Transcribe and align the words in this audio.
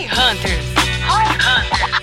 Roy 0.00 0.06
Hunters. 0.06 0.66
Roy 1.06 1.24
Hunters. 1.36 2.00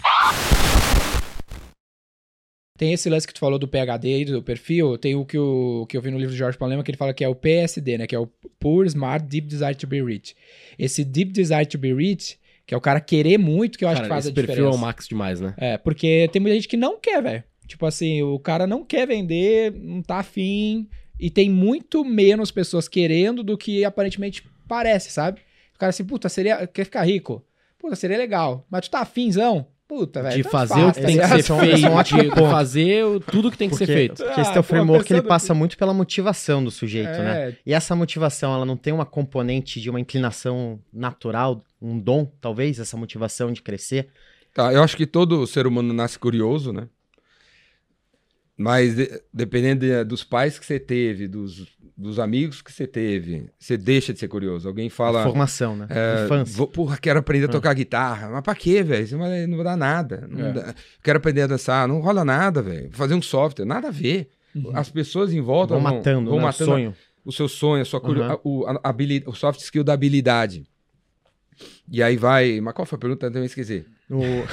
Tem 2.78 2.94
esse 2.94 3.10
lance 3.10 3.26
que 3.26 3.34
tu 3.34 3.40
falou 3.40 3.58
do 3.58 3.68
PHD 3.68 4.14
aí, 4.14 4.24
do 4.24 4.44
perfil, 4.44 5.00
tem 5.00 5.16
o 5.16 5.26
que, 5.26 5.36
o 5.36 5.84
que 5.90 5.98
eu 5.98 6.02
vi 6.02 6.12
no 6.12 6.20
livro 6.20 6.32
do 6.32 6.38
Jorge 6.38 6.60
Palema, 6.60 6.84
que 6.84 6.92
ele 6.92 6.98
fala 6.98 7.12
que 7.12 7.24
é 7.24 7.28
o 7.28 7.34
PSD, 7.34 7.98
né? 7.98 8.06
Que 8.06 8.16
é 8.16 8.20
o 8.20 8.28
Poor 8.60 8.86
Smart 8.86 9.26
Deep 9.26 9.48
Desire 9.48 9.74
to 9.74 9.88
be 9.88 10.00
Rich. 10.04 10.36
Esse 10.78 11.04
Deep 11.04 11.32
Desire 11.32 11.66
to 11.66 11.80
be 11.80 11.92
Rich, 11.92 12.38
que 12.68 12.76
é 12.76 12.78
o 12.78 12.82
cara 12.82 13.02
querer 13.02 13.40
muito, 13.40 13.80
que 13.80 13.84
eu 13.84 13.90
acho 13.90 13.96
Cara, 14.02 14.08
que 14.08 14.14
faz 14.14 14.26
esse 14.26 14.32
a 14.32 14.36
perfil 14.36 14.54
diferença. 14.54 14.76
é 14.76 14.78
o 14.78 14.82
max 14.82 15.08
demais, 15.08 15.42
né? 15.42 15.56
É, 15.58 15.78
porque 15.80 16.30
tem 16.32 16.40
muita 16.40 16.54
gente 16.54 16.68
que 16.68 16.78
não 16.78 17.00
quer, 17.00 17.24
velho. 17.24 17.44
Tipo 17.66 17.88
assim, 17.88 18.22
o 18.22 18.38
cara 18.38 18.68
não 18.68 18.86
quer 18.86 19.08
vender, 19.08 19.74
não 19.74 20.04
tá 20.04 20.20
afim, 20.20 20.88
e 21.20 21.32
tem 21.32 21.50
muito 21.50 22.06
menos 22.06 22.52
pessoas 22.52 22.88
querendo 22.88 23.42
do 23.42 23.58
que 23.58 23.84
aparentemente 23.84 24.44
parece, 24.68 25.10
sabe? 25.10 25.42
O 25.74 25.80
cara 25.80 25.90
assim, 25.90 26.06
puta, 26.06 26.30
seria. 26.30 26.68
Quer 26.68 26.84
ficar 26.84 27.02
rico? 27.04 27.44
Puta, 27.80 27.96
seria 27.96 28.18
legal. 28.18 28.66
Mas 28.70 28.82
tu 28.88 28.92
tá 28.92 29.00
afinzão? 29.02 29.68
Puta, 29.88 30.22
velho. 30.22 30.36
De 30.36 30.44
fazer 30.50 30.74
faz, 30.74 30.84
o 30.90 30.94
que 30.94 31.00
tá 31.02 31.08
tem 31.08 31.16
que 31.18 31.24
ligado? 31.24 31.42
ser 31.42 31.60
feito, 31.60 32.34
de 32.36 32.42
fazer 32.50 33.06
o- 33.06 33.20
tudo 33.22 33.50
que 33.50 33.58
tem 33.58 33.70
que 33.70 33.76
ser 33.78 33.86
feito. 33.88 34.22
porque 34.22 34.42
esse 34.42 34.50
Ah, 34.50 34.54
teu 34.54 34.62
pô, 34.64 34.68
framework 34.68 35.14
ele 35.14 35.22
passa 35.22 35.54
assim- 35.54 35.60
muito 35.60 35.78
pela 35.78 35.94
motivação 35.94 36.62
do 36.62 36.70
sujeito, 36.70 37.08
né? 37.20 37.50
É, 37.52 37.54
E 37.66 37.74
essa 37.74 37.96
motivação, 37.96 38.54
ela 38.54 38.66
não 38.66 38.76
tem 38.76 38.92
uma 38.92 39.06
componente 39.06 39.80
de 39.80 39.90
uma 39.90 40.00
inclinação 40.00 40.78
natural, 40.92 41.64
um 41.82 41.98
dom, 41.98 42.30
talvez, 42.42 42.80
essa 42.80 42.98
motivação 42.98 43.50
de 43.54 43.62
crescer. 43.62 44.10
Tá, 44.54 44.74
eu 44.74 44.84
acho 44.84 44.98
que 44.98 45.06
todo 45.06 45.48
ser 45.48 45.66
humano 45.66 45.94
nasce 45.94 46.20
curioso, 46.20 46.74
né? 46.74 46.90
Mas 48.58 48.96
de- 48.96 49.22
dependendo 49.34 49.82
de- 49.86 50.04
dos 50.04 50.24
pais 50.24 50.58
que 50.58 50.66
você 50.66 50.80
teve, 50.80 51.28
dos, 51.28 51.68
dos 51.96 52.18
amigos 52.18 52.60
que 52.62 52.72
você 52.74 52.88
teve, 52.88 53.48
você 53.60 53.78
deixa 53.78 54.12
de 54.12 54.20
ser 54.20 54.28
curioso. 54.28 54.68
Alguém 54.68 54.90
fala. 54.90 55.24
Formação, 55.24 55.76
né? 55.76 55.86
é, 55.92 56.26
Infância. 56.26 56.58
vou, 56.58 56.68
porra, 56.68 56.98
quero 56.98 57.20
aprender 57.20 57.46
a 57.46 57.50
Ah. 57.50 57.52
tocar 57.52 57.74
guitarra. 57.76 58.30
Mas 58.30 58.42
pra 58.42 58.56
quê, 58.56 58.82
velho? 58.82 59.08
Não 59.48 59.64
dar 59.64 59.78
nada. 59.78 60.28
Não 60.28 60.48
É. 60.48 60.54
dá- 60.54 60.76
Quero 61.04 61.18
aprender 61.18 61.44
a 61.44 61.48
dançar. 61.48 61.88
Não 61.88 62.00
rola 62.00 62.26
nada, 62.26 62.62
velho. 62.64 62.90
Fazer 62.94 63.14
um 63.14 63.22
software, 63.22 63.66
nada 63.66 63.90
a 63.90 63.92
ver. 63.92 64.28
As 64.74 64.90
pessoas 64.90 65.32
em 65.32 65.40
volta 65.42 65.76
Vão 65.76 65.84
vão, 65.84 65.94
matando, 65.96 66.30
vão 66.32 66.40
né? 66.40 66.46
matando 66.46 66.72
o 66.72 66.74
sonho. 66.74 66.96
o 67.24 67.32
seu 67.32 67.48
sonho, 67.48 67.82
a 67.84 67.86
sua 67.86 68.02
Uhum. 68.02 68.24
a- 68.24 68.40
o, 68.44 68.66
a- 68.66 68.82
habili- 68.84 69.24
o 69.28 69.34
soft 69.34 69.60
skill 69.60 69.84
da 69.84 69.94
habilidade. 69.94 70.66
E 71.92 72.02
aí 72.02 72.18
vai. 72.18 72.60
Mas 72.60 72.74
qual 72.74 72.86
foi 72.88 72.96
a 72.96 73.00
pergunta? 73.00 73.28
Eu 73.28 73.32
também 73.32 73.46
esqueci. 73.46 73.86
O- 74.10 74.48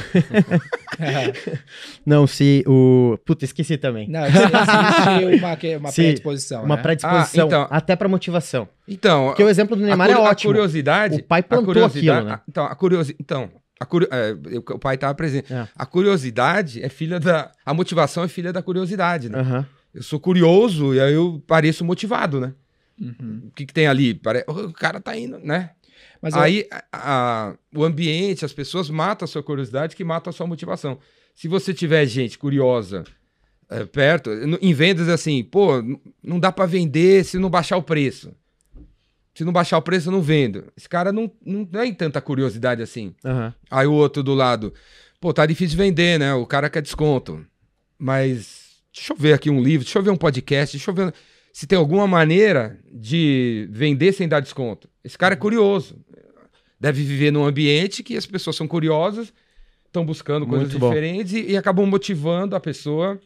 não, 2.05 2.27
se 2.27 2.65
o. 2.67 3.17
Puta, 3.25 3.45
esqueci 3.45 3.77
também. 3.77 4.09
Não, 4.09 4.25
existe 4.27 4.47
uma, 5.39 5.79
uma 5.79 5.91
Se- 5.91 6.03
predisposição. 6.03 6.65
Uma 6.65 6.77
né? 6.77 6.83
predisposição, 6.83 7.45
Ah, 7.45 7.47
então- 7.47 7.67
até 7.71 7.97
pra 7.97 8.09
motivação. 8.09 8.69
Então, 8.87 9.27
Porque 9.29 9.45
o 9.45 9.49
exemplo 9.49 9.77
do 9.77 9.83
Neymar 9.83 10.09
a, 10.09 10.11
é 10.11 10.15
a 10.15 10.21
ótimo. 10.21 10.53
curiosidade. 10.53 11.17
O 11.21 11.25
pai 11.25 11.41
a 11.41 11.43
plantou 11.43 11.67
curiosidade, 11.67 12.11
aquilo, 12.11 12.29
né? 12.29 12.35
a- 12.35 12.43
Então, 12.49 12.65
a 12.65 12.75
curiosidade. 12.75 13.19
Então, 13.21 13.51
a 13.81 13.87
curio- 13.87 14.09
é, 14.11 14.35
o 14.73 14.79
pai 14.79 14.95
estava 14.97 15.15
presente. 15.15 15.53
É. 15.53 15.69
A 15.77 15.87
curiosidade 15.87 16.83
é 16.83 16.89
filha 16.89 17.19
da. 17.21 17.51
A 17.65 17.73
motivação 17.75 18.25
é 18.25 18.29
filha 18.29 18.53
da 18.53 18.63
curiosidade, 18.63 19.29
né? 19.29 19.39
Aham. 19.39 19.67
Eu 19.95 20.03
sou 20.03 20.19
curioso 20.19 20.93
e 20.95 21.01
aí 21.01 21.15
eu 21.15 21.41
pareço 21.47 21.85
motivado, 21.85 22.41
né? 22.41 22.53
Uhum. 23.01 23.43
O 23.47 23.51
que, 23.53 23.65
que 23.67 23.73
tem 23.73 23.87
ali? 23.87 24.15
Pare... 24.15 24.45
O 24.49 24.73
cara 24.73 25.01
tá 25.01 25.17
indo, 25.17 25.39
né? 25.39 25.71
Mas 26.25 26.35
eu- 26.35 26.41
Aí 26.41 26.67
a- 26.71 26.85
a- 26.93 27.55
o 27.77 27.85
ambiente, 27.85 28.45
as 28.45 28.53
pessoas 28.53 28.89
matam 28.89 29.25
a 29.25 29.29
sua 29.29 29.43
curiosidade, 29.43 29.95
que 29.95 30.03
matam 30.03 30.31
a 30.31 30.33
sua 30.33 30.47
motivação. 30.47 30.99
Se 31.35 31.47
você 31.49 31.75
tiver 31.75 32.07
gente 32.07 32.39
curiosa 32.39 33.05
é, 33.69 33.85
perto, 33.85 34.31
em 34.61 34.73
vendas 34.75 35.09
assim, 35.09 35.43
pô, 35.45 35.83
não 36.23 36.39
dá 36.41 36.51
pra 36.53 36.65
vender 36.67 37.25
se 37.25 37.39
não 37.39 37.51
baixar 37.51 37.77
o 37.77 37.83
preço. 37.83 38.33
Se 39.35 39.43
não 39.45 39.53
baixar 39.53 39.77
o 39.79 39.83
preço, 39.83 40.09
eu 40.09 40.13
não 40.13 40.23
vendo. 40.23 40.65
Esse 40.77 40.89
cara 40.89 41.13
não, 41.13 41.31
não 41.45 41.65
tem 41.65 41.93
tanta 41.93 42.21
curiosidade 42.21 42.81
assim. 42.83 43.15
Aham. 43.25 43.53
Aí 43.71 43.87
o 43.87 43.93
outro 43.93 44.23
do 44.23 44.33
lado, 44.33 44.73
pô, 45.21 45.33
tá 45.35 45.45
difícil 45.45 45.77
vender, 45.77 46.19
né? 46.21 46.33
O 46.35 46.47
cara 46.47 46.71
quer 46.71 46.81
desconto. 46.83 47.45
Mas 47.99 48.77
deixa 48.95 49.13
eu 49.13 49.17
ver 49.17 49.33
aqui 49.33 49.51
um 49.51 49.63
livro, 49.63 49.85
deixa 49.85 49.99
eu 49.99 50.03
ver 50.03 50.11
um 50.11 50.17
podcast, 50.17 50.77
deixa 50.77 50.91
eu 50.91 50.95
ver 50.95 51.13
se 51.55 51.69
tem 51.69 51.79
alguma 51.79 52.05
maneira 52.09 52.81
de 52.93 53.69
vender 53.71 54.13
sem 54.13 54.29
dar 54.29 54.41
desconto. 54.41 54.89
Esse 55.05 55.17
cara 55.17 55.35
é 55.35 55.37
curioso. 55.37 55.97
Deve 56.81 57.05
viver 57.05 57.31
num 57.31 57.45
ambiente 57.45 58.03
que 58.03 58.17
as 58.17 58.27
pessoas 58.27 58.57
são 58.57 58.67
curiosas, 58.67 59.33
estão 59.87 60.05
buscando 60.05 60.45
coisas 60.49 60.69
diferentes 60.89 61.33
e, 61.33 61.53
e 61.53 61.57
acabam 61.57 61.87
motivando 61.87 62.57
a 62.57 62.61
pessoa 62.61 63.21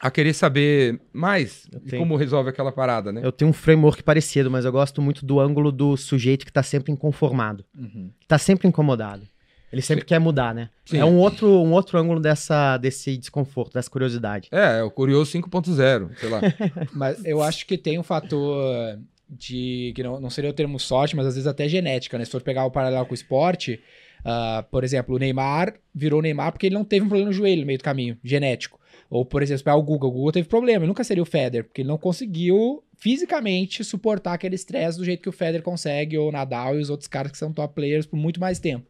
a 0.00 0.08
querer 0.08 0.32
saber 0.34 1.00
mais 1.12 1.66
Eu 1.72 1.80
de 1.80 1.86
tenho- 1.90 2.02
como 2.02 2.14
resolve 2.14 2.48
aquela 2.48 2.70
parada, 2.70 3.10
né? 3.12 3.20
Eu 3.24 3.32
tenho 3.32 3.50
um 3.50 3.52
framework 3.52 4.04
parecido, 4.04 4.48
mas 4.48 4.64
eu 4.64 4.70
gosto 4.70 5.02
muito 5.02 5.26
do 5.26 5.40
ângulo 5.40 5.72
do 5.72 5.96
sujeito 5.96 6.46
que 6.46 6.52
tá 6.52 6.62
sempre 6.62 6.92
inconformado. 6.92 7.64
Uhum. 7.76 8.12
Que 8.20 8.26
tá 8.28 8.38
sempre 8.38 8.68
incomodado. 8.68 9.26
Ele 9.72 9.82
sempre 9.82 10.04
quer 10.04 10.18
mudar, 10.18 10.54
né? 10.54 10.70
Sim. 10.86 10.98
É 10.98 11.04
um 11.04 11.18
outro, 11.18 11.46
um 11.46 11.72
outro 11.72 11.98
ângulo 11.98 12.20
dessa, 12.20 12.78
desse 12.78 13.16
desconforto, 13.16 13.74
dessa 13.74 13.90
curiosidade. 13.90 14.48
É, 14.50 14.78
é 14.78 14.82
o 14.82 14.90
curioso 14.90 15.30
5.0, 15.32 16.16
sei 16.18 16.28
lá. 16.28 16.40
Mas 16.92 17.22
eu 17.24 17.42
acho 17.42 17.66
que 17.66 17.76
tem 17.76 17.98
um 17.98 18.02
fator 18.02 18.98
de. 19.28 19.92
que 19.94 20.02
não, 20.02 20.18
não 20.20 20.30
seria 20.30 20.50
o 20.50 20.54
termo 20.54 20.80
sorte, 20.80 21.14
mas 21.14 21.26
às 21.26 21.34
vezes 21.34 21.46
até 21.46 21.68
genética, 21.68 22.16
né? 22.16 22.24
Se 22.24 22.30
for 22.30 22.40
pegar 22.40 22.64
o 22.64 22.70
paralelo 22.70 23.04
com 23.04 23.12
o 23.12 23.14
esporte, 23.14 23.78
ah, 24.24 24.64
por 24.70 24.84
exemplo, 24.84 25.14
o 25.14 25.18
Neymar 25.18 25.74
virou 25.94 26.22
Neymar 26.22 26.52
porque 26.52 26.66
ele 26.66 26.74
não 26.74 26.84
teve 26.84 27.04
um 27.04 27.08
problema 27.08 27.30
no 27.30 27.36
joelho 27.36 27.60
no 27.60 27.66
meio 27.66 27.78
do 27.78 27.84
caminho, 27.84 28.16
genético. 28.24 28.78
Ou, 29.10 29.24
por 29.24 29.42
exemplo, 29.42 29.58
se 29.58 29.64
pegar 29.64 29.76
o 29.76 29.82
Google, 29.82 30.10
o 30.10 30.12
Google 30.12 30.32
teve 30.32 30.48
problema, 30.48 30.80
ele 30.80 30.88
nunca 30.88 31.02
seria 31.02 31.22
o 31.22 31.26
Federer, 31.26 31.64
porque 31.64 31.80
ele 31.80 31.88
não 31.88 31.96
conseguiu 31.96 32.82
fisicamente 32.98 33.82
suportar 33.82 34.34
aquele 34.34 34.54
estresse 34.54 34.98
do 34.98 35.04
jeito 35.04 35.22
que 35.22 35.28
o 35.28 35.32
Federer 35.32 35.62
consegue, 35.62 36.18
ou 36.18 36.28
o 36.28 36.32
Nadal 36.32 36.76
e 36.76 36.80
os 36.82 36.90
outros 36.90 37.08
caras 37.08 37.32
que 37.32 37.38
são 37.38 37.52
top 37.52 37.74
players 37.74 38.04
por 38.04 38.16
muito 38.16 38.38
mais 38.38 38.58
tempo. 38.58 38.86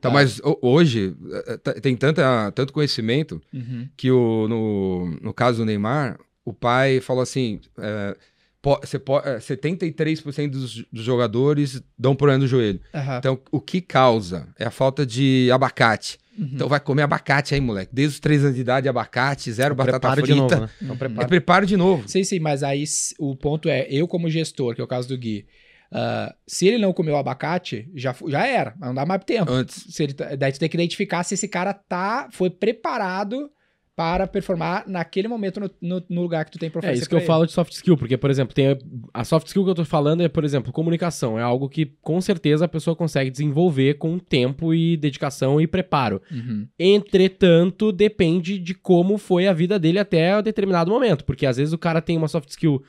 Tá, 0.00 0.08
Ah. 0.08 0.12
mas 0.12 0.38
ho- 0.40 0.58
hoje 0.62 1.14
eh, 1.48 1.56
tá- 1.58 1.74
tem 1.74 1.96
tanta, 1.96 2.52
tanto 2.52 2.72
conhecimento 2.72 3.40
que 3.96 4.10
o, 4.10 4.46
no, 4.48 5.18
no 5.20 5.34
caso 5.34 5.58
do 5.58 5.64
Neymar, 5.64 6.18
o 6.44 6.52
pai 6.52 7.00
falou 7.00 7.22
assim: 7.22 7.60
é, 7.78 8.16
po- 8.62 8.78
você 8.82 8.98
po- 8.98 9.18
é, 9.18 9.40
73% 9.40 10.50
dos, 10.50 10.84
dos 10.92 11.04
jogadores 11.04 11.82
dão 11.98 12.14
problema 12.14 12.38
no 12.40 12.46
joelho. 12.46 12.80
Aham. 12.94 13.18
Então, 13.18 13.40
o 13.50 13.60
que 13.60 13.80
causa 13.80 14.48
é 14.58 14.64
a 14.66 14.70
falta 14.70 15.04
de 15.04 15.50
abacate. 15.52 16.18
Uhum. 16.38 16.50
Então, 16.52 16.68
vai 16.68 16.78
comer 16.78 17.02
abacate 17.02 17.52
aí, 17.54 17.60
moleque. 17.60 17.90
Desde 17.92 18.14
os 18.14 18.20
3 18.20 18.44
anos 18.44 18.54
de 18.54 18.60
idade, 18.60 18.88
abacate, 18.88 19.50
zero 19.50 19.74
batata 19.74 19.98
preparo 19.98 20.20
frita. 20.20 20.32
de 20.34 20.40
novo, 20.40 20.60
né? 20.60 20.70
É 20.80 20.84
um 21.18 21.22
É 21.22 21.26
preparo. 21.26 21.66
de 21.66 21.76
novo. 21.76 22.08
Sim, 22.08 22.22
sim, 22.22 22.38
mas 22.38 22.62
aí 22.62 22.84
s- 22.84 23.12
o 23.18 23.34
ponto 23.34 23.68
é, 23.68 23.88
eu 23.90 24.06
como 24.06 24.30
gestor, 24.30 24.76
que 24.76 24.80
é 24.80 24.84
o 24.84 24.86
caso 24.86 25.08
do 25.08 25.18
Gui, 25.18 25.44
ah, 25.92 26.34
se 26.46 26.66
ele 26.68 26.78
não 26.78 26.92
comeu 26.92 27.16
abacate, 27.16 27.90
já, 27.94 28.14
já 28.28 28.46
era, 28.46 28.74
mas 28.78 28.88
não 28.88 28.94
dá 28.94 29.06
mais 29.06 29.22
tempo. 29.24 29.50
Antes. 29.50 29.86
Se 29.88 30.02
ele 30.02 30.12
tá- 30.14 30.34
daí 30.36 30.52
tu 30.52 30.58
tem 30.60 30.68
que 30.68 30.76
identificar 30.76 31.22
se 31.22 31.34
esse 31.34 31.48
cara 31.48 31.72
tá, 31.72 32.28
foi 32.32 32.50
preparado 32.50 33.50
para 33.96 34.28
performar 34.28 34.84
naquele 34.86 35.26
momento 35.26 35.58
no, 35.58 35.68
no- 35.82 36.04
no 36.08 36.22
lugar 36.22 36.44
que 36.44 36.52
tu 36.52 36.58
tem 36.58 36.70
pra 36.70 36.88
É 36.88 36.92
isso 36.92 37.08
que 37.08 37.14
eu 37.16 37.18
pra 37.18 37.26
falo 37.26 37.46
de 37.46 37.50
soft 37.52 37.72
skill, 37.72 37.96
porque, 37.96 38.16
por 38.16 38.30
exemplo, 38.30 38.54
tem 38.54 38.68
a, 38.68 38.76
a 39.12 39.24
soft 39.24 39.48
skill 39.48 39.64
que 39.64 39.70
eu 39.70 39.74
tô 39.74 39.84
falando 39.84 40.22
é, 40.22 40.28
por 40.28 40.44
exemplo, 40.44 40.72
comunicação. 40.72 41.36
É 41.36 41.42
algo 41.42 41.68
que 41.68 41.84
com 42.00 42.20
certeza 42.20 42.66
a 42.66 42.68
pessoa 42.68 42.94
consegue 42.94 43.28
desenvolver 43.28 43.94
com 43.94 44.16
tempo 44.20 44.72
e 44.72 44.96
dedicação 44.96 45.60
e 45.60 45.66
preparo. 45.66 46.22
ele. 46.30 46.40
Uhum. 46.40 46.68
Entretanto, 46.78 47.90
depende 47.90 48.58
de 48.58 48.72
como 48.74 49.18
foi 49.18 49.48
a 49.48 49.52
vida 49.52 49.78
dele 49.80 49.98
até 49.98 50.40
determinado 50.42 50.90
momento, 50.92 51.24
porque 51.24 51.44
às 51.46 51.56
vezes 51.56 51.72
o 51.72 51.78
cara 51.78 52.00
tem 52.00 52.16
uma 52.16 52.28
soft 52.28 52.50
skill 52.50 52.82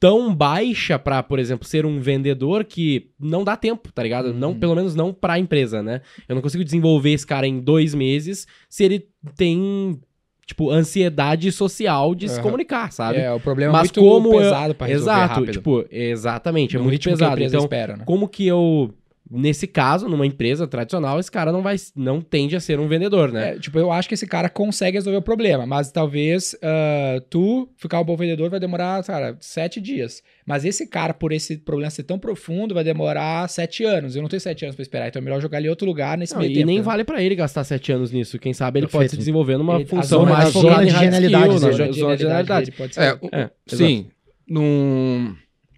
tão 0.00 0.34
baixa 0.34 0.98
pra, 0.98 1.22
por 1.22 1.38
exemplo, 1.38 1.66
ser 1.66 1.84
um 1.84 2.00
vendedor 2.00 2.64
que 2.64 3.10
não 3.20 3.44
dá 3.44 3.56
tempo, 3.56 3.92
tá 3.92 4.02
ligado? 4.02 4.32
Não, 4.32 4.50
Uhum. 4.52 4.58
pelo 4.58 4.74
menos 4.74 4.94
não 4.94 5.12
pra 5.12 5.38
empresa, 5.38 5.82
né? 5.82 6.00
Eu 6.28 6.34
não 6.34 6.42
consigo 6.42 6.64
desenvolver 6.64 7.10
esse 7.12 7.26
cara 7.26 7.46
em 7.46 7.60
dois 7.60 7.94
meses 7.94 8.46
se 8.70 8.84
ele 8.84 9.06
tem, 9.36 10.00
tipo, 10.46 10.70
ansiedade 10.70 11.52
social 11.52 12.14
de 12.14 12.26
se 12.28 12.34
Aham. 12.36 12.42
comunicar, 12.42 12.90
sabe? 12.90 13.18
É, 13.18 13.30
o 13.32 13.38
problema 13.38 13.72
Mas 13.72 13.90
é 13.90 14.00
muito 14.00 14.00
como 14.00 14.30
pesado 14.30 14.74
pra 14.74 14.86
resolver 14.86 15.12
Exato, 15.12 15.34
rápido. 15.40 15.52
tipo, 15.52 15.84
exatamente, 15.90 16.74
é 16.76 16.78
No 16.78 16.84
muito 16.86 16.98
que 16.98 17.08
a 17.08 17.12
pesado. 17.12 17.32
empresa 17.34 17.56
Então, 17.56 17.64
espera, 17.64 17.96
né? 17.98 18.04
como 18.06 18.28
que 18.28 18.46
eu, 18.46 18.94
nesse 19.30 19.66
caso, 19.66 20.08
numa 20.08 20.26
empresa 20.26 20.66
tradicional, 20.68 21.18
esse 21.18 21.30
cara 21.30 21.50
não 21.50 21.62
vai, 21.62 21.76
não 21.96 22.20
tende 22.20 22.54
a 22.54 22.60
ser 22.60 22.78
um 22.78 22.86
vendedor, 22.86 23.32
né? 23.32 23.54
É, 23.54 23.58
tipo, 23.58 23.78
eu 23.78 23.90
acho 23.90 24.06
que 24.08 24.14
esse 24.14 24.26
cara 24.26 24.48
consegue 24.48 24.96
resolver 24.96 25.18
o 25.18 25.22
problema, 25.22 25.66
mas 25.66 25.90
talvez 25.90 26.56
ah, 26.62 27.20
tu 27.28 27.68
ficar 27.76 28.00
um 28.00 28.04
bom 28.04 28.16
vendedor 28.16 28.48
vai 28.50 28.60
demorar, 28.60 29.02
cara, 29.04 29.36
sete 29.40 29.80
dias. 29.80 30.22
Mas 30.46 30.64
esse 30.64 30.86
cara, 30.86 31.12
por 31.12 31.32
esse 31.32 31.56
problema 31.58 31.90
ser 31.90 32.04
tão 32.04 32.18
profundo, 32.20 32.72
vai 32.74 32.84
demorar 32.84 33.48
sete 33.48 33.82
anos. 33.84 34.14
Eu 34.14 34.22
não 34.22 34.28
tenho 34.28 34.40
sete 34.40 34.64
anos 34.64 34.76
pra 34.76 34.82
esperar, 34.82 35.08
então 35.08 35.20
é 35.20 35.24
melhor 35.24 35.40
jogar 35.40 35.58
ele 35.58 35.66
em 35.66 35.70
outro 35.70 35.86
lugar 35.86 36.16
nesse 36.16 36.32
Não, 36.34 36.40
meio 36.40 36.52
e 36.52 36.54
tempo. 36.54 36.66
nem 36.66 36.76
né? 36.78 36.82
vale 36.84 37.02
pra 37.02 37.20
ele 37.20 37.34
gastar 37.34 37.64
sete 37.64 37.90
anos 37.90 38.12
nisso. 38.12 38.38
Quem 38.38 38.52
sabe 38.52 38.78
ele 38.78 38.86
pode 38.86 38.92
Perfeito. 38.92 39.10
se 39.10 39.16
desenvolver 39.16 39.56
numa 39.58 39.74
Ele- 39.74 39.84
a 39.84 39.86
função 39.88 40.20
zona- 40.20 40.30
mais 40.32 40.48
a 40.48 40.52
focada 40.52 40.74
zona 40.74 40.84
de 40.86 40.90
genialidade, 40.92 41.44
skill, 41.54 41.60
né? 41.60 41.66
na 41.66 41.72
Zona 41.76 41.90
de 41.90 41.98
zona 42.00 42.16
de 42.16 42.22
genialidade 42.22 42.70
pode. 42.72 42.98
É, 43.00 43.12
o- 43.14 43.28
É, 43.32 43.50
sim. 43.66 44.06
Num, 44.48 45.34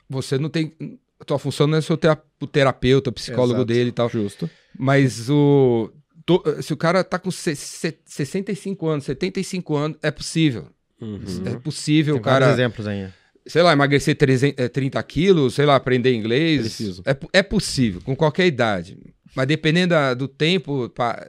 você 0.09 0.39
não 0.39 0.49
tem. 0.51 0.73
A 1.21 1.25
tua 1.25 1.39
função 1.39 1.67
não 1.67 1.79
é 1.79 1.81
ser 1.81 1.93
o 1.95 1.97
tera- 1.97 2.23
o 2.41 2.47
terapeuta, 2.47 3.11
o 3.11 3.13
psicólogo 3.13 3.55
Exato. 3.61 3.65
dele 3.67 3.89
e 3.91 3.93
tal. 3.93 4.09
Justo. 4.09 4.49
Mas 4.79 5.29
o. 5.31 5.91
to- 6.27 6.43
se 6.63 6.73
o 6.73 6.77
cara 6.77 7.03
tá 7.03 7.19
com 7.19 7.31
se- 7.31 7.57
se- 7.57 7.99
65 8.05 8.87
anos, 8.89 9.05
75 9.05 9.77
anos, 9.77 9.99
é 10.03 10.11
possível. 10.11 10.67
Uhum. 11.01 11.21
É 11.47 11.57
possível 11.59 12.15
Tem 12.15 12.21
o 12.21 12.25
cara, 12.25 12.51
exemplos 12.53 12.87
aí. 12.87 13.03
né? 13.03 13.13
sei 13.47 13.63
lá, 13.63 13.73
emagrecer 13.73 14.15
300, 14.15 14.63
eh, 14.63 14.69
30 14.69 15.03
quilos, 15.03 15.55
sei 15.55 15.65
lá, 15.65 15.75
aprender 15.77 16.13
inglês. 16.15 16.61
Preciso. 16.61 17.03
É, 17.07 17.17
é 17.39 17.43
possível, 17.43 18.03
com 18.05 18.15
qualquer 18.15 18.47
idade. 18.47 18.99
Mas 19.35 19.47
dependendo 19.47 19.91
da- 19.95 20.13
do 20.13 20.29
tempo, 20.29 20.91
pa- 20.91 21.27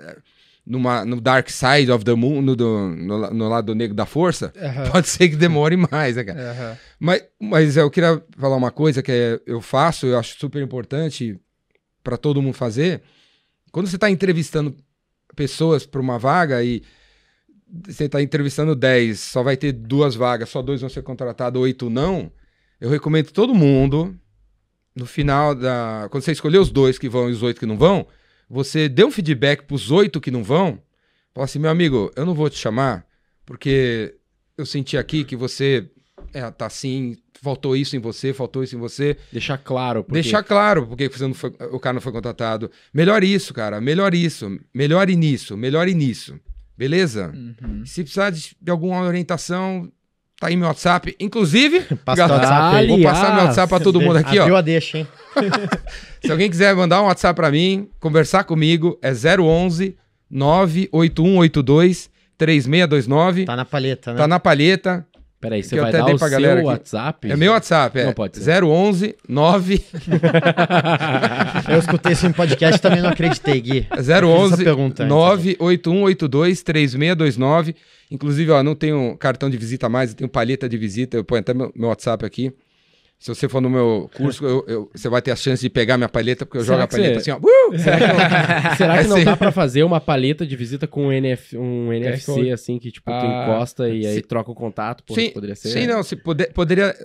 numa, 0.70 1.04
no 1.04 1.20
Dark 1.20 1.50
Side 1.50 1.92
of 1.92 2.06
the 2.06 2.14
Moon, 2.14 2.42
no, 2.44 2.56
do- 2.56 2.90
no, 2.96 3.30
no 3.34 3.50
lado 3.50 3.74
negro 3.74 3.96
da 3.96 4.06
força, 4.06 4.54
pode 4.92 5.08
ser 5.08 5.28
que 5.28 5.36
demore 5.36 5.76
mais, 5.76 6.16
né, 6.16 6.24
cara? 6.24 6.52
Aham. 6.52 6.78
Mas, 7.00 7.24
mas 7.42 7.76
eu 7.76 7.90
queria 7.90 8.22
falar 8.38 8.56
uma 8.56 8.70
coisa 8.72 9.02
que 9.02 9.12
é- 9.12 9.42
eu 9.48 9.60
faço, 9.62 10.06
eu 10.06 10.20
acho 10.20 10.38
super 10.40 10.62
importante 10.62 11.40
para 12.04 12.16
todo 12.18 12.42
mundo 12.42 12.54
fazer. 12.54 13.02
Quando 13.72 13.88
você 13.88 13.96
está 13.98 14.10
entrevistando 14.12 14.76
pessoas 15.36 15.86
para 15.88 16.00
uma 16.00 16.20
vaga 16.20 16.64
e 16.64 16.84
você 17.88 18.06
está 18.06 18.22
entrevistando 18.22 18.76
10, 18.76 19.20
só 19.20 19.42
vai 19.44 19.58
ter 19.58 19.72
duas 19.72 20.16
vagas, 20.16 20.50
só 20.50 20.62
dois 20.62 20.82
vão 20.82 20.90
ser 20.90 21.02
contratados, 21.04 21.60
oito 21.62 21.90
não. 21.90 22.32
Eu 22.80 22.90
recomendo 22.90 23.32
todo 23.32 23.54
mundo, 23.56 24.16
no 24.96 25.06
final 25.06 25.54
da. 25.56 26.08
Quando 26.12 26.24
você 26.24 26.32
escolher 26.32 26.58
os 26.60 26.72
dois 26.72 26.98
que 26.98 27.10
vão 27.10 27.30
e 27.30 27.34
os 27.34 27.44
oito 27.44 27.60
que 27.60 27.66
não 27.66 27.78
vão, 27.78 28.08
você 28.50 28.90
dê 28.90 29.04
um 29.04 29.12
feedback 29.12 29.64
para 29.64 29.76
os 29.76 29.92
oito 29.92 30.20
que 30.20 30.32
não 30.32 30.44
vão. 30.44 30.82
Fala 31.34 31.46
assim, 31.46 31.60
meu 31.60 31.70
amigo, 31.70 32.12
eu 32.16 32.26
não 32.26 32.34
vou 32.34 32.50
te 32.50 32.58
chamar, 32.58 33.06
porque 33.46 34.16
eu 34.58 34.66
senti 34.66 34.98
aqui 34.98 35.24
que 35.24 35.36
você 35.36 35.90
é, 36.34 36.50
tá 36.52 36.66
assim, 36.66 37.16
faltou 37.42 37.76
isso 37.76 37.96
em 37.96 38.00
você, 38.00 38.34
faltou 38.34 38.64
isso 38.64 38.76
em 38.76 38.80
você. 38.80 39.18
Deixar 39.32 39.58
claro. 39.58 40.04
Porque... 40.04 40.22
Deixar 40.22 40.44
claro 40.44 40.88
porque 40.88 41.08
você 41.08 41.24
não 41.28 41.34
foi- 41.34 41.54
o 41.72 41.80
cara 41.80 41.94
não 41.94 42.02
foi 42.02 42.12
contratado. 42.12 42.70
Melhor 42.94 43.24
isso, 43.24 43.54
cara. 43.54 43.80
Melhor 43.80 44.14
isso. 44.14 44.60
Melhore 44.74 45.16
nisso. 45.16 45.56
Melhore 45.56 45.94
nisso. 45.94 46.40
Beleza? 46.78 47.34
Uhum. 47.36 47.86
Se 47.86 48.04
precisar 48.04 48.30
de, 48.30 48.56
de 48.60 48.72
alguma 48.72 49.02
orientação, 49.02 49.92
tá 50.40 50.48
aí 50.48 50.56
meu 50.56 50.68
WhatsApp. 50.68 51.16
Inclusive, 51.20 51.82
Passa 52.06 52.26
o 52.26 52.28
galera, 52.28 52.50
WhatsApp 52.50 52.76
aí. 52.78 52.88
vou 52.88 53.02
passar 53.02 53.36
meu 53.36 53.44
WhatsApp 53.46 53.70
pra 53.70 53.80
todo 53.80 54.02
mundo 54.02 54.18
aqui, 54.18 54.40
ó. 54.40 54.56
a 54.56 54.62
deixa, 54.62 55.00
hein? 55.00 55.08
Se 56.24 56.32
alguém 56.32 56.50
quiser 56.50 56.76
mandar 56.76 57.02
um 57.02 57.06
WhatsApp 57.06 57.36
pra 57.36 57.52
mim, 57.52 57.90
conversar 58.00 58.44
comigo, 58.44 58.98
é 59.02 59.12
011 59.12 59.96
98182 60.32 62.10
3629. 62.38 63.46
Tá 63.46 63.56
na 63.56 63.66
palheta, 63.66 64.14
né? 64.14 64.18
Tá 64.18 64.28
na 64.28 64.40
palheta. 64.40 65.06
Peraí, 65.40 65.64
você 65.64 65.80
vai 65.80 65.90
até 65.90 66.00
dar 66.00 66.14
o 66.14 66.20
seu 66.20 66.30
galera. 66.30 66.62
WhatsApp? 66.62 67.32
É 67.32 67.36
meu 67.38 67.54
WhatsApp, 67.54 67.98
é 68.00 68.06
Não 68.08 68.14
pode 68.14 68.38
ser. 68.38 68.62
011 68.64 69.16
9 69.28 69.86
Eu 71.70 71.80
escutei 71.80 72.12
isso 72.12 72.28
em 72.28 72.34
podcast 72.34 72.78
e 72.78 72.82
também 72.82 73.02
não 73.02 73.10
acreditei, 73.10 73.62
Gui. 73.62 73.88
Eu 73.90 73.98
fiz 73.98 74.10
essa 74.10 74.26
011 74.26 74.64
pergunta 74.64 75.04
antes. 75.04 75.16
98182 75.16 76.62
3629. 76.64 77.76
Inclusive, 78.12 78.52
ó, 78.52 78.62
não 78.64 78.76
tenho 78.76 79.16
cartão 79.18 79.50
de 79.50 79.56
visita 79.58 79.88
mais, 79.88 80.10
eu 80.10 80.18
tenho 80.18 80.30
palheta 80.30 80.68
de 80.68 80.78
visita. 80.78 81.16
Eu 81.16 81.24
ponho 81.24 81.40
até 81.40 81.54
meu, 81.54 81.72
meu 81.76 81.90
WhatsApp 81.90 82.26
aqui. 82.26 82.52
Se 83.20 83.36
você 83.36 83.50
for 83.50 83.60
no 83.60 83.70
meu 83.70 84.10
curso, 84.16 84.46
eu- 84.46 84.64
eu- 84.66 84.92
você 84.96 85.10
vai 85.10 85.22
ter 85.22 85.30
a 85.32 85.36
chance 85.36 85.62
de 85.62 85.70
pegar 85.70 85.98
minha 85.98 86.08
palheta, 86.08 86.46
porque 86.46 86.58
eu 86.60 86.64
Será 86.64 86.76
jogo 86.78 86.84
a 86.86 86.88
palheta 86.88 87.20
você- 87.20 87.32
assim, 87.32 87.42
ó. 87.44 87.46
Uh! 87.46 87.76
Será 87.78 87.98
que 88.00 88.08
não, 88.08 88.76
será 88.78 88.98
que 88.98 89.04
É 89.04 89.08
não 89.08 89.24
dá 89.26 89.36
pra 89.38 89.52
fazer 89.52 89.84
uma 89.84 90.00
paleta 90.00 90.48
de 90.48 90.56
visita 90.56 90.88
com 90.88 91.08
um, 91.08 91.12
NF, 91.12 91.58
um 91.58 91.92
NFC, 91.92 92.50
assim, 92.50 92.80
que 92.80 92.90
tipo, 92.92 93.12
tu 93.12 93.14
Ah, 93.14 93.44
encosta 93.44 93.90
e 93.90 94.08
aí 94.08 94.22
troca 94.22 94.50
o 94.50 94.56
contato? 94.56 95.04
Pô, 95.04 95.14
Sim, 95.16 95.32
poderia 95.32 95.54
ser. 95.56 95.68
sim, 95.68 95.86
não. 95.86 96.02
Se 96.02 96.16
puder, 96.16 96.54
poderia, 96.54 96.96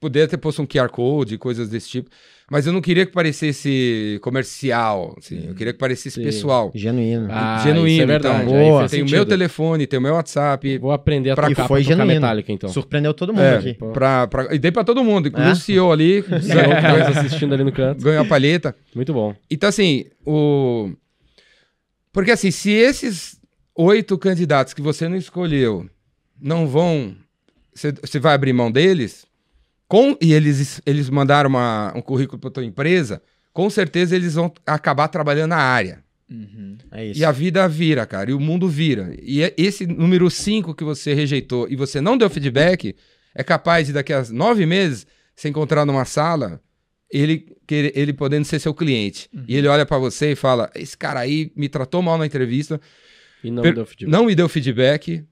poderia 0.00 0.26
ter 0.26 0.38
posto 0.38 0.62
um 0.62 0.66
QR 0.66 0.88
Code, 0.88 1.36
coisas 1.38 1.68
desse 1.68 1.88
tipo. 1.88 2.10
Mas 2.50 2.66
eu 2.66 2.72
não 2.72 2.80
queria 2.80 3.06
que 3.06 3.12
parecesse 3.12 4.18
comercial. 4.22 5.14
assim, 5.16 5.46
eu 5.46 5.54
queria 5.54 5.72
que 5.72 5.78
parecesse 5.78 6.16
Sim. 6.16 6.24
pessoal. 6.24 6.72
Genuíno. 6.74 7.28
Ah, 7.30 7.60
genuíno, 7.62 7.86
isso 7.88 8.02
é 8.02 8.06
verdade. 8.06 8.42
então. 8.44 8.52
Boa. 8.58 8.88
Tem 8.88 9.02
o 9.02 9.08
meu 9.08 9.24
telefone, 9.24 9.86
tem 9.86 9.98
o 10.00 10.02
meu 10.02 10.14
WhatsApp. 10.14 10.78
Vou 10.78 10.90
aprender 10.90 11.30
a 11.30 11.36
Pra- 11.36 11.48
tocar 11.48 11.68
foi 11.68 11.82
tocar 11.84 11.94
genuíno. 11.96 12.14
metálica, 12.20 12.50
então. 12.50 12.68
Surpreendeu 12.70 13.14
todo 13.14 13.32
mundo 13.32 13.42
É, 13.44 13.56
aqui. 13.58 13.74
pra, 13.92 14.26
pra, 14.26 14.52
e 14.52 14.58
dei 14.58 14.72
pra 14.72 14.82
todo 14.82 15.04
mundo, 15.04 15.28
inclusive 15.28 15.50
É? 15.50 15.52
o 15.52 15.56
CEO 15.56 15.92
ali, 15.92 16.22
Ganhou 16.26 16.96
dois 16.96 17.16
assistindo 17.18 17.54
ali 17.54 17.62
no 17.62 17.70
canto. 17.70 18.02
ganhou 18.02 18.22
a 18.22 18.26
palheta. 18.26 18.74
Muito 18.96 19.12
bom. 19.12 19.32
Então, 19.48 19.68
assim, 19.68 20.06
o. 20.26 20.90
Porque, 22.12 22.32
assim, 22.32 22.50
se 22.50 22.70
esses 22.72 23.38
oito 23.76 24.18
candidatos 24.18 24.74
que 24.74 24.82
você 24.82 25.08
não 25.08 25.16
escolheu 25.16 25.88
não 26.40 26.66
vão. 26.66 27.14
Você 27.72 28.18
vai 28.18 28.34
abrir 28.34 28.52
mão 28.52 28.72
deles, 28.72 29.24
com, 29.90 30.16
e 30.20 30.32
eles, 30.32 30.80
eles 30.86 31.10
mandaram 31.10 31.50
uma- 31.50 31.92
um 31.96 32.00
currículo 32.00 32.38
para 32.38 32.50
tua 32.50 32.64
empresa, 32.64 33.20
com 33.52 33.68
certeza 33.68 34.14
eles 34.14 34.34
vão 34.34 34.52
acabar 34.64 35.08
trabalhando 35.08 35.50
na 35.50 35.56
área. 35.56 36.04
Uhum. 36.30 36.78
É 36.92 37.06
isso. 37.06 37.18
E 37.20 37.24
a 37.24 37.32
vida 37.32 37.66
vira, 37.68 38.06
cara, 38.06 38.30
e 38.30 38.32
o 38.32 38.38
mundo 38.38 38.68
vira. 38.68 39.12
E 39.20 39.42
é- 39.42 39.52
esse 39.58 39.84
número 39.88 40.30
5 40.30 40.72
que 40.76 40.84
você 40.84 41.12
rejeitou 41.12 41.66
e 41.68 41.74
você 41.74 42.00
não 42.00 42.16
deu 42.16 42.30
feedback, 42.30 42.94
é 43.34 43.42
capaz 43.42 43.88
de 43.88 43.92
daqui 43.92 44.12
a 44.12 44.22
nove 44.30 44.64
meses 44.64 45.04
se 45.34 45.48
encontrar 45.48 45.84
numa 45.84 46.04
sala, 46.04 46.60
ele, 47.12 47.46
ele 47.68 48.12
podendo 48.12 48.44
ser 48.44 48.60
seu 48.60 48.72
cliente. 48.72 49.28
E 49.48 49.56
ele 49.56 49.66
olha 49.66 49.84
pra 49.84 49.98
você 49.98 50.30
e 50.30 50.36
fala: 50.36 50.70
Esse 50.76 50.96
cara 50.96 51.18
aí 51.18 51.50
me 51.56 51.68
tratou 51.68 52.00
mal 52.00 52.16
na 52.16 52.26
entrevista, 52.26 52.80
E 53.42 53.50
não 53.50 53.64
Per- 53.64 53.74
deu 53.74 53.84
feedback. 53.86 54.12
não 54.12 54.24
me 54.26 54.34
deu 54.36 54.48
feedback. 54.48 55.24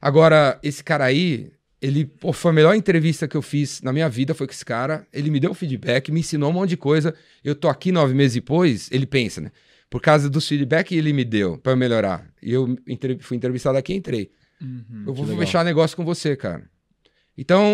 Agora, 0.00 0.58
esse 0.62 0.82
cara 0.82 1.04
aí, 1.04 1.50
ele 1.80 2.04
pô, 2.04 2.32
foi 2.32 2.50
a 2.50 2.54
melhor 2.54 2.74
entrevista 2.74 3.26
que 3.26 3.36
eu 3.36 3.42
fiz 3.42 3.80
na 3.82 3.92
minha 3.92 4.08
vida, 4.08 4.34
foi 4.34 4.46
com 4.46 4.52
esse 4.52 4.64
cara. 4.64 5.06
Ele 5.12 5.30
me 5.30 5.40
deu 5.40 5.54
feedback, 5.54 6.12
me 6.12 6.20
ensinou 6.20 6.50
um 6.50 6.52
monte 6.52 6.70
de 6.70 6.76
coisa. 6.76 7.14
Eu 7.42 7.54
tô 7.54 7.68
aqui 7.68 7.90
nove 7.90 8.14
meses 8.14 8.34
depois, 8.34 8.88
ele 8.92 9.06
pensa, 9.06 9.40
né? 9.40 9.50
Por 9.88 10.00
causa 10.00 10.28
dos 10.28 10.46
feedback 10.46 10.88
que 10.88 10.94
ele 10.96 11.12
me 11.12 11.24
deu 11.24 11.58
pra 11.58 11.72
eu 11.72 11.76
melhorar. 11.76 12.26
E 12.42 12.52
eu 12.52 12.76
fui 13.20 13.36
entrevistado 13.36 13.76
aqui 13.78 13.92
e 13.92 13.96
entrei. 13.96 14.30
Uhum. 14.60 15.04
eu 15.06 15.14
vou 15.14 15.24
legal. 15.24 15.40
fechar 15.40 15.64
negócio 15.64 15.96
com 15.96 16.04
você, 16.04 16.36
cara. 16.36 16.68
Então, 17.36 17.64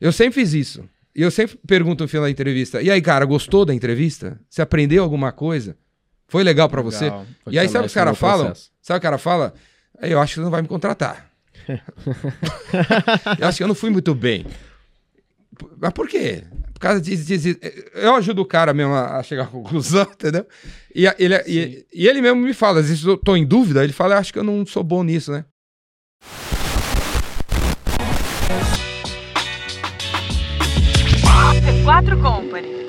eu 0.00 0.10
sempre 0.12 0.34
fiz 0.40 0.52
isso. 0.52 0.84
E 1.14 1.22
eu 1.22 1.30
sempre 1.30 1.56
pergunto 1.64 2.02
no 2.02 2.08
final 2.08 2.24
da 2.24 2.30
entrevista: 2.30 2.82
e 2.82 2.90
aí, 2.90 3.00
cara, 3.00 3.24
gostou 3.24 3.64
da 3.64 3.72
entrevista? 3.72 4.40
Você 4.50 4.60
aprendeu 4.60 5.04
alguma 5.04 5.30
coisa? 5.30 5.76
Foi 6.26 6.42
legal 6.42 6.68
pra 6.68 6.82
você? 6.82 7.04
Legal. 7.04 7.26
E 7.52 7.58
aí, 7.58 7.68
sabe 7.68 7.78
o 7.78 7.82
que 7.82 7.86
os 7.86 7.94
caras 7.94 8.18
falam? 8.18 8.52
Sabe 8.54 8.64
o 8.64 8.86
que 8.86 8.92
o 8.92 9.00
cara 9.00 9.18
fala? 9.18 9.54
"Aí, 10.00 10.10
Eu 10.10 10.20
acho 10.20 10.32
que 10.32 10.40
você 10.40 10.44
não 10.44 10.50
vai 10.50 10.62
me 10.62 10.66
contratar. 10.68 11.30
eu 13.38 13.46
acho 13.48 13.58
que 13.58 13.62
eu 13.64 13.68
não 13.68 13.74
fui 13.74 13.90
muito 13.90 14.14
bem. 14.14 14.46
Mas 15.80 15.92
por 15.92 16.08
quê? 16.08 16.44
Por 16.72 16.80
causa 16.80 17.00
de, 17.00 17.16
de- 17.16 17.38
de- 17.54 17.84
Eu 17.94 18.14
ajudo 18.16 18.42
o 18.42 18.46
cara 18.46 18.74
mesmo 18.74 18.92
a 18.92 19.18
a 19.18 19.22
chegar 19.22 19.44
à 19.44 19.46
conclusão, 19.46 20.02
entendeu? 20.12 20.46
E, 20.94 21.06
a- 21.06 21.14
ele, 21.18 21.36
e, 21.46 21.86
e 21.92 22.06
ele 22.08 22.20
mesmo 22.20 22.40
me 22.40 22.52
fala, 22.52 22.80
às 22.80 22.88
vezes 22.88 23.04
eu 23.04 23.16
tô 23.16 23.36
em 23.36 23.46
dúvida, 23.46 23.82
ele 23.84 23.92
fala, 23.92 24.14
eu 24.14 24.18
acho 24.18 24.32
que 24.32 24.38
eu 24.38 24.44
não 24.44 24.66
sou 24.66 24.82
bom 24.82 25.02
nisso, 25.02 25.30
né? 25.32 25.44
Quatro 31.84 32.18
Company. 32.20 32.83